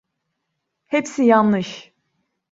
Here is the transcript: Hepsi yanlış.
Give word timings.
Hepsi 0.85 1.23
yanlış. 1.23 1.93